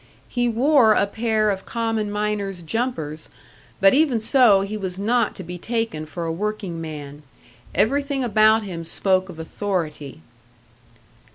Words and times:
He 0.29 0.49
wore 0.49 0.93
a 0.93 1.05
pair 1.05 1.51
of 1.51 1.63
common 1.67 2.09
miner's 2.09 2.63
"jumpers," 2.63 3.29
but 3.79 3.93
even 3.93 4.19
so, 4.19 4.61
he 4.61 4.75
was 4.75 4.97
not 4.97 5.35
to 5.35 5.43
be 5.43 5.59
taken 5.59 6.07
for 6.07 6.25
a 6.25 6.31
workingman. 6.33 7.21
Everything 7.75 8.23
about 8.23 8.63
him 8.63 8.83
spoke 8.83 9.29
of 9.29 9.37
authority. 9.37 10.21